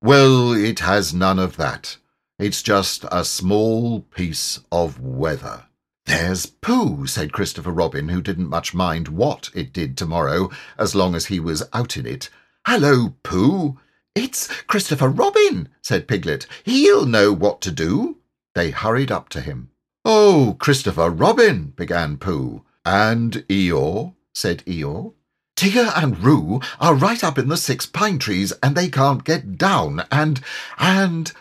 Well, 0.00 0.52
it 0.52 0.78
has 0.78 1.12
none 1.12 1.40
of 1.40 1.56
that. 1.56 1.96
It's 2.38 2.62
just 2.62 3.04
a 3.10 3.24
small 3.24 4.02
piece 4.02 4.60
of 4.70 5.00
weather. 5.00 5.64
There's 6.06 6.46
Pooh, 6.46 7.06
said 7.08 7.32
Christopher 7.32 7.72
Robin, 7.72 8.08
who 8.08 8.22
didn't 8.22 8.48
much 8.48 8.72
mind 8.72 9.08
what 9.08 9.50
it 9.54 9.72
did 9.72 9.96
tomorrow, 9.96 10.50
as 10.78 10.94
long 10.94 11.16
as 11.16 11.26
he 11.26 11.40
was 11.40 11.64
out 11.72 11.96
in 11.96 12.06
it. 12.06 12.30
Hello, 12.64 13.14
Pooh. 13.24 13.76
It's 14.14 14.46
Christopher 14.62 15.08
Robin, 15.08 15.68
said 15.82 16.06
Piglet. 16.06 16.46
He'll 16.64 17.04
know 17.04 17.32
what 17.32 17.60
to 17.62 17.72
do. 17.72 18.18
They 18.54 18.70
hurried 18.70 19.10
up 19.10 19.28
to 19.30 19.40
him. 19.40 19.70
Oh, 20.04 20.56
Christopher 20.60 21.10
Robin, 21.10 21.72
began 21.76 22.18
Pooh. 22.18 22.64
And 22.84 23.44
Eeyore, 23.48 24.14
said 24.32 24.64
Eeyore. 24.64 25.14
Tigger 25.58 25.90
and 25.96 26.22
Roo 26.22 26.60
are 26.78 26.94
right 26.94 27.24
up 27.24 27.36
in 27.36 27.48
the 27.48 27.56
six 27.56 27.84
pine 27.84 28.20
trees 28.20 28.52
and 28.62 28.76
they 28.76 28.88
can't 28.88 29.24
get 29.24 29.58
down, 29.58 30.04
and, 30.08 30.40
and, 30.78 31.32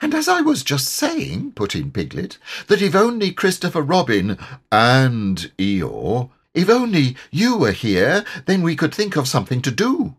and 0.00 0.14
as 0.14 0.28
I 0.28 0.40
was 0.40 0.64
just 0.64 0.88
saying, 0.88 1.52
put 1.52 1.74
in 1.76 1.90
Piglet, 1.90 2.38
that 2.68 2.80
if 2.80 2.94
only 2.94 3.32
Christopher 3.32 3.82
Robin 3.82 4.38
and 4.72 5.52
Eeyore, 5.58 6.30
if 6.54 6.70
only 6.70 7.18
you 7.30 7.58
were 7.58 7.72
here, 7.72 8.24
then 8.46 8.62
we 8.62 8.76
could 8.76 8.94
think 8.94 9.14
of 9.14 9.28
something 9.28 9.60
to 9.60 9.70
do. 9.70 10.16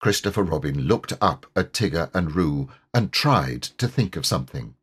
Christopher 0.00 0.42
Robin 0.42 0.88
looked 0.88 1.12
up 1.20 1.46
at 1.54 1.72
Tigger 1.72 2.10
and 2.12 2.34
Roo 2.34 2.68
and 2.92 3.12
tried 3.12 3.62
to 3.62 3.86
think 3.86 4.16
of 4.16 4.26
something. 4.26 4.74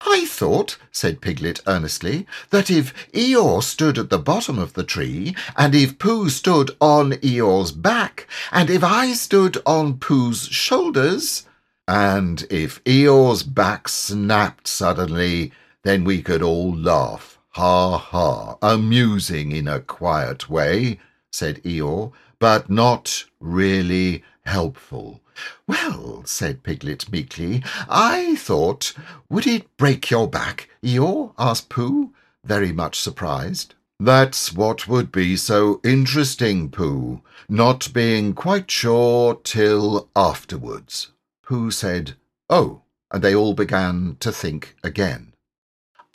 I 0.00 0.26
thought, 0.26 0.78
said 0.92 1.20
Piglet 1.20 1.60
earnestly, 1.66 2.26
that 2.50 2.70
if 2.70 2.94
Eeyore 3.12 3.62
stood 3.62 3.98
at 3.98 4.10
the 4.10 4.18
bottom 4.18 4.58
of 4.58 4.74
the 4.74 4.84
tree, 4.84 5.34
and 5.56 5.74
if 5.74 5.98
Pooh 5.98 6.28
stood 6.28 6.70
on 6.80 7.12
Eeyore's 7.14 7.72
back, 7.72 8.28
and 8.52 8.70
if 8.70 8.84
I 8.84 9.12
stood 9.14 9.60
on 9.66 9.98
Pooh's 9.98 10.46
shoulders, 10.46 11.46
and 11.88 12.46
if 12.48 12.82
Eeyore's 12.84 13.42
back 13.42 13.88
snapped 13.88 14.68
suddenly, 14.68 15.52
then 15.82 16.04
we 16.04 16.22
could 16.22 16.42
all 16.42 16.76
laugh. 16.76 17.38
Ha 17.50 17.98
ha, 17.98 18.56
amusing 18.62 19.50
in 19.50 19.66
a 19.66 19.80
quiet 19.80 20.48
way, 20.48 21.00
said 21.32 21.62
Eeyore, 21.64 22.12
but 22.38 22.70
not 22.70 23.24
really 23.40 24.22
helpful. 24.44 25.20
Well, 25.66 26.22
said 26.26 26.62
Piglet 26.62 27.10
meekly, 27.10 27.62
I 27.88 28.36
thought, 28.36 28.94
would 29.28 29.46
it 29.46 29.76
break 29.76 30.10
your 30.10 30.28
back, 30.28 30.68
Eeyore? 30.82 31.34
asked 31.38 31.68
Pooh, 31.68 32.12
very 32.44 32.72
much 32.72 32.98
surprised. 33.00 33.74
That's 34.00 34.52
what 34.52 34.86
would 34.86 35.10
be 35.10 35.36
so 35.36 35.80
interesting, 35.82 36.70
Pooh, 36.70 37.20
not 37.48 37.92
being 37.92 38.32
quite 38.32 38.70
sure 38.70 39.40
till 39.42 40.08
afterwards. 40.14 41.08
Pooh 41.44 41.70
said, 41.70 42.14
Oh, 42.48 42.82
and 43.10 43.22
they 43.22 43.34
all 43.34 43.54
began 43.54 44.16
to 44.20 44.30
think 44.30 44.76
again. 44.84 45.32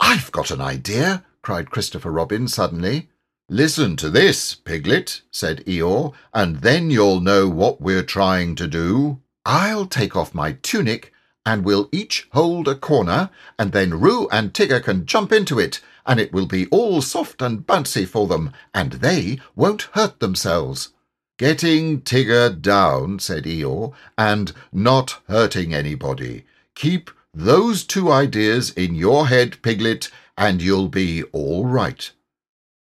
I've 0.00 0.32
got 0.32 0.50
an 0.50 0.60
idea, 0.60 1.24
cried 1.42 1.70
Christopher 1.70 2.10
Robin 2.10 2.48
suddenly. 2.48 3.10
Listen 3.50 3.94
to 3.96 4.08
this, 4.08 4.54
Piglet, 4.54 5.20
said 5.30 5.62
Eeyore, 5.66 6.14
and 6.32 6.62
then 6.62 6.90
you'll 6.90 7.20
know 7.20 7.46
what 7.46 7.78
we're 7.78 8.02
trying 8.02 8.54
to 8.54 8.66
do. 8.66 9.20
I'll 9.44 9.84
take 9.84 10.16
off 10.16 10.34
my 10.34 10.52
tunic, 10.62 11.12
and 11.44 11.62
we'll 11.62 11.90
each 11.92 12.26
hold 12.32 12.68
a 12.68 12.74
corner, 12.74 13.28
and 13.58 13.72
then 13.72 14.00
Roo 14.00 14.28
and 14.28 14.54
Tigger 14.54 14.82
can 14.82 15.04
jump 15.04 15.30
into 15.30 15.58
it, 15.58 15.82
and 16.06 16.18
it 16.18 16.32
will 16.32 16.46
be 16.46 16.68
all 16.68 17.02
soft 17.02 17.42
and 17.42 17.66
bouncy 17.66 18.08
for 18.08 18.26
them, 18.26 18.50
and 18.72 18.92
they 18.92 19.38
won't 19.54 19.90
hurt 19.92 20.20
themselves. 20.20 20.94
Getting 21.36 22.00
Tigger 22.00 22.48
down, 22.62 23.18
said 23.18 23.44
Eeyore, 23.44 23.92
and 24.16 24.52
not 24.72 25.20
hurting 25.28 25.74
anybody. 25.74 26.46
Keep 26.74 27.10
those 27.34 27.84
two 27.84 28.10
ideas 28.10 28.70
in 28.70 28.94
your 28.94 29.26
head, 29.26 29.60
Piglet, 29.60 30.10
and 30.38 30.62
you'll 30.62 30.88
be 30.88 31.24
all 31.24 31.66
right. 31.66 32.10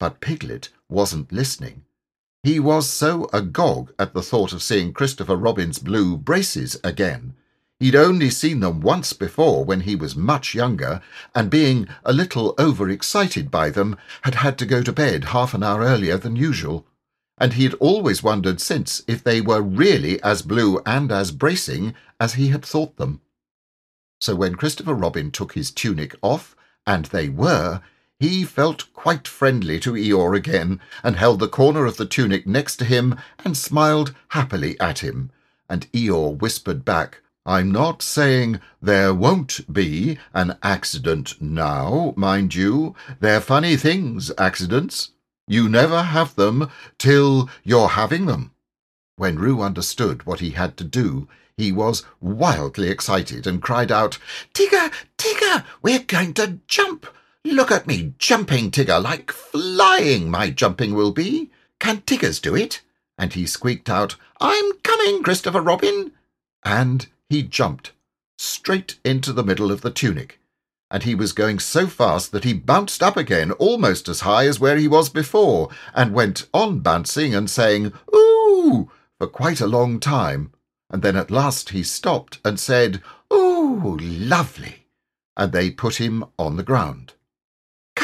But 0.01 0.21
Piglet 0.21 0.71
wasn't 0.89 1.31
listening. 1.31 1.85
He 2.43 2.59
was 2.59 2.89
so 2.89 3.29
agog 3.33 3.93
at 3.99 4.15
the 4.15 4.23
thought 4.23 4.53
of 4.53 4.63
seeing 4.63 4.95
Christopher 4.95 5.37
Robin's 5.37 5.79
blue 5.79 6.17
braces 6.17 6.81
again. 6.83 7.35
He'd 7.79 7.95
only 7.95 8.31
seen 8.31 8.61
them 8.61 8.81
once 8.81 9.13
before 9.13 9.65
when 9.65 9.83
he 9.83 9.95
was 9.95 10.17
much 10.17 10.55
younger, 10.55 11.03
and 11.35 11.51
being 11.51 11.87
a 12.05 12.13
little 12.13 12.55
overexcited 12.59 13.51
by 13.51 13.71
them, 13.71 13.97
had 14.23 14.37
had 14.37 14.59
to 14.59 14.67
go 14.67 14.83
to 14.83 14.93
bed 14.93 15.25
half 15.25 15.55
an 15.55 15.63
hour 15.63 15.83
earlier 15.83 16.17
than 16.17 16.35
usual. 16.35 16.87
And 17.39 17.55
he'd 17.55 17.75
always 17.75 18.23
wondered 18.23 18.61
since 18.61 19.03
if 19.07 19.23
they 19.23 19.41
were 19.41 19.63
really 19.63 20.23
as 20.23 20.43
blue 20.43 20.81
and 20.85 21.13
as 21.13 21.31
bracing 21.31 21.95
as 22.19 22.35
he 22.35 22.49
had 22.49 22.65
thought 22.65 22.97
them. 22.97 23.21
So 24.21 24.35
when 24.35 24.57
Christopher 24.57 24.95
Robin 24.95 25.31
took 25.31 25.53
his 25.53 25.71
tunic 25.71 26.15
off, 26.23 26.57
and 26.87 27.07
they 27.07 27.29
were, 27.29 27.81
he 28.21 28.45
felt 28.45 28.85
quite 28.93 29.27
friendly 29.27 29.81
to 29.81 29.95
Eeyore 29.95 30.37
again, 30.37 30.79
and 31.03 31.17
held 31.17 31.41
the 31.41 31.49
corner 31.49 31.87
of 31.87 31.97
the 31.97 32.05
tunic 32.05 32.47
next 32.47 32.77
to 32.77 32.85
him 32.85 33.17
and 33.47 33.57
smiled 33.57 34.15
happily 34.29 34.79
at 34.79 34.99
him. 34.99 35.31
And 35.71 35.91
Eeyore 35.93 36.39
whispered 36.39 36.85
back, 36.85 37.23
I'm 37.47 37.73
not 37.73 38.03
saying 38.03 38.61
there 38.83 39.15
won't 39.15 39.73
be 39.73 40.19
an 40.35 40.59
accident 40.63 41.41
now, 41.41 42.13
mind 42.15 42.55
you. 42.55 42.95
They're 43.21 43.41
funny 43.41 43.77
things, 43.79 44.31
accidents. 44.37 45.13
You 45.49 45.71
never 45.71 46.03
have 46.03 46.37
them 46.37 46.69
till 46.99 47.49
you're 47.65 47.89
having 47.89 48.27
them. 48.27 48.53
When 49.17 49.39
Roo 49.39 49.63
understood 49.63 50.27
what 50.27 50.41
he 50.41 50.51
had 50.51 50.77
to 50.77 50.85
do, 50.85 51.27
he 51.57 51.73
was 51.73 52.05
wildly 52.21 52.89
excited 52.91 53.47
and 53.47 53.63
cried 53.63 53.91
out, 53.91 54.19
Tigger, 54.53 54.93
Tigger, 55.17 55.65
we're 55.81 56.01
going 56.01 56.35
to 56.35 56.59
jump. 56.67 57.07
Look 57.45 57.71
at 57.71 57.87
me 57.87 58.15
jumping, 58.19 58.71
Tigger, 58.71 59.03
like 59.03 59.33
flying 59.33 60.31
my 60.31 60.51
jumping 60.51 60.95
will 60.95 61.13
be. 61.13 61.51
Can 61.79 62.03
Tiggers 62.03 62.39
do 62.39 62.55
it? 62.55 62.83
And 63.17 63.33
he 63.33 63.47
squeaked 63.47 63.89
out, 63.89 64.17
I'm 64.41 64.73
coming, 64.83 65.23
Christopher 65.23 65.63
Robin. 65.63 66.13
And 66.65 67.07
he 67.31 67.43
jumped 67.43 67.93
straight 68.39 68.99
into 69.05 69.33
the 69.33 69.43
middle 69.43 69.73
of 69.73 69.81
the 69.81 69.91
tunic. 69.91 70.39
And 70.91 71.03
he 71.05 71.15
was 71.15 71.33
going 71.33 71.61
so 71.61 71.87
fast 71.87 72.33
that 72.33 72.45
he 72.45 72.53
bounced 72.53 73.03
up 73.03 73.17
again 73.17 73.53
almost 73.53 74.09
as 74.09 74.21
high 74.21 74.47
as 74.47 74.61
where 74.61 74.77
he 74.77 74.89
was 74.89 75.09
before, 75.09 75.71
and 75.95 76.13
went 76.13 76.47
on 76.53 76.81
bouncing 76.81 77.35
and 77.35 77.49
saying, 77.49 77.93
Ooh, 78.15 78.91
for 79.19 79.27
quite 79.27 79.61
a 79.61 79.67
long 79.67 79.99
time. 79.99 80.53
And 80.91 81.03
then 81.03 81.17
at 81.17 81.31
last 81.31 81.71
he 81.71 81.85
stopped 81.85 82.39
and 82.45 82.61
said, 82.61 83.01
Ooh, 83.33 83.97
lovely. 83.99 84.87
And 85.37 85.53
they 85.53 85.71
put 85.71 85.97
him 85.97 86.25
on 86.39 86.57
the 86.57 86.63
ground. 86.63 87.15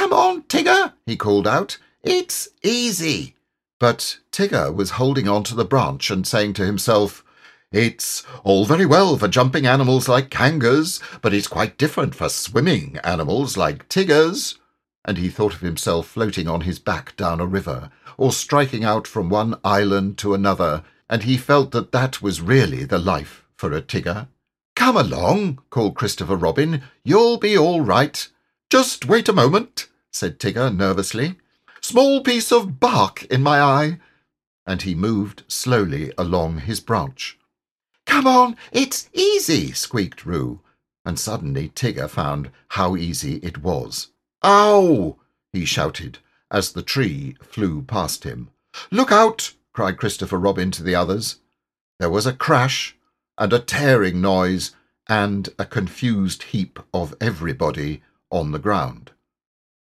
Come 0.07 0.21
on, 0.21 0.43
Tigger, 0.43 0.93
he 1.05 1.17
called 1.17 1.49
out. 1.49 1.79
It's 2.05 2.51
easy. 2.63 3.35
But 3.81 4.19
Tigger 4.31 4.73
was 4.73 4.91
holding 4.91 5.27
on 5.27 5.43
to 5.43 5.55
the 5.57 5.65
branch 5.65 6.13
and 6.13 6.25
saying 6.25 6.53
to 6.55 6.65
himself, 6.65 7.25
It's 7.73 8.23
all 8.45 8.67
very 8.67 8.87
well 8.87 9.19
for 9.19 9.27
jumping 9.27 9.67
animals 9.67 10.07
like 10.07 10.31
Kangas, 10.31 11.03
but 11.23 11.35
it's 11.35 11.49
quite 11.49 11.77
different 11.77 12.15
for 12.15 12.29
swimming 12.29 13.01
animals 13.03 13.57
like 13.57 13.89
Tiggers. 13.89 14.61
And 15.05 15.19
he 15.19 15.29
thought 15.29 15.55
of 15.55 15.61
himself 15.61 16.07
floating 16.07 16.47
on 16.47 16.61
his 16.61 16.79
back 16.79 17.17
down 17.17 17.41
a 17.41 17.45
river, 17.45 17.91
or 18.17 18.31
striking 18.31 18.85
out 18.85 19.09
from 19.09 19.29
one 19.29 19.59
island 19.65 20.19
to 20.19 20.35
another, 20.35 20.85
and 21.11 21.25
he 21.25 21.37
felt 21.37 21.73
that 21.73 21.91
that 21.91 22.23
was 22.23 22.41
really 22.41 22.85
the 22.85 23.01
life 23.01 23.43
for 23.57 23.73
a 23.73 23.83
Tigger. 23.83 24.29
Come 24.77 24.97
along, 24.97 25.63
called 25.71 25.97
Christopher 25.97 26.37
Robin. 26.37 26.85
You'll 27.03 27.39
be 27.39 27.59
all 27.59 27.81
right. 27.81 28.29
Just 28.69 29.07
wait 29.07 29.29
a 29.29 29.33
moment, 29.33 29.89
said 30.17 30.41
Tigger 30.41 30.75
nervously. 30.75 31.37
Small 31.83 32.23
piece 32.23 32.51
of 32.51 32.81
bark 32.81 33.25
in 33.25 33.43
my 33.43 33.61
eye. 33.61 34.01
And 34.67 34.81
he 34.81 34.95
moved 34.95 35.45
slowly 35.47 36.11
along 36.17 36.61
his 36.61 36.81
branch. 36.81 37.39
Come 38.07 38.27
on, 38.27 38.57
it's 38.73 39.11
easy, 39.13 39.73
squeaked 39.73 40.25
Roo. 40.25 40.61
And 41.05 41.19
suddenly 41.19 41.69
Tigger 41.69 42.09
found 42.09 42.51
how 42.69 42.97
easy 42.97 43.37
it 43.37 43.59
was. 43.63 44.09
Ow! 44.43 45.19
he 45.53 45.67
shouted 45.67 46.19
as 46.51 46.73
the 46.73 46.83
tree 46.83 47.37
flew 47.43 47.83
past 47.83 48.25
him. 48.25 48.49
Look 48.91 49.13
out! 49.13 49.53
cried 49.75 49.99
Christopher 49.99 50.39
Robin 50.39 50.71
to 50.71 50.83
the 50.83 50.95
others. 50.95 51.41
There 52.01 52.11
was 52.11 52.25
a 52.25 52.33
crash 52.33 52.97
and 53.37 53.53
a 53.53 53.59
tearing 53.59 54.23
noise 54.23 54.75
and 55.09 55.51
a 55.59 55.67
confused 55.67 56.45
heap 56.45 56.79
of 56.95 57.15
everybody 57.21 58.03
on 58.31 58.53
the 58.53 58.59
ground. 58.59 59.11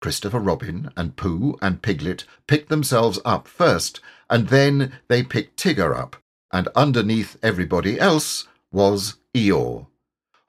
Christopher 0.02 0.40
Robin 0.40 0.90
and 0.96 1.16
Pooh 1.16 1.58
and 1.62 1.82
Piglet 1.82 2.26
picked 2.48 2.70
themselves 2.70 3.20
up 3.26 3.48
first, 3.48 4.00
and 4.30 4.50
then 4.50 4.94
they 5.08 5.24
picked 5.24 5.58
Tigger 5.62 5.96
up, 5.98 6.18
and 6.52 6.68
underneath 6.76 7.38
everybody 7.42 8.00
else 8.00 8.48
was 8.72 9.16
Eeyore. 9.34 9.88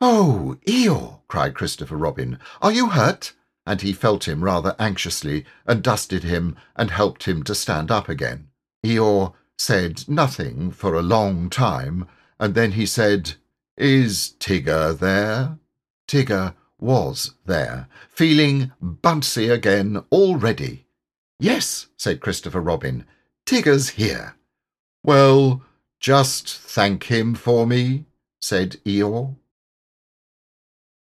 Oh, 0.01 0.59
Eeyore! 0.67 1.21
cried 1.29 1.55
Christopher 1.55 1.97
Robin. 1.97 2.39
Are 2.61 2.73
you 2.73 2.91
hurt? 2.91 3.33
And 3.67 3.83
he 3.83 3.93
felt 3.93 4.29
him 4.29 4.45
rather 4.45 4.77
anxiously, 4.79 5.45
and 5.67 5.83
dusted 5.83 6.23
him, 6.23 6.57
and 6.77 6.91
helped 6.91 7.25
him 7.25 7.43
to 7.45 7.55
stand 7.55 7.91
up 7.91 8.09
again. 8.09 8.49
Eeyore 8.85 9.33
said 9.59 10.09
nothing 10.09 10.71
for 10.71 10.95
a 10.95 11.03
long 11.03 11.51
time, 11.51 12.07
and 12.39 12.55
then 12.55 12.73
he 12.73 12.87
said, 12.87 13.35
Is 13.77 14.35
Tigger 14.39 14.97
there? 14.99 15.59
Tigger 16.07 16.55
was 16.79 17.35
there, 17.45 17.89
feeling 18.09 18.73
bouncy 18.83 19.53
again 19.53 20.03
already. 20.13 20.87
Yes, 21.39 21.89
said 21.97 22.21
Christopher 22.21 22.61
Robin, 22.61 23.05
Tigger's 23.45 23.91
here. 23.91 24.37
Well, 25.05 25.63
just 26.01 26.49
thank 26.49 27.05
him 27.05 27.35
for 27.35 27.67
me, 27.67 28.05
said 28.41 28.77
Eeyore. 28.85 29.37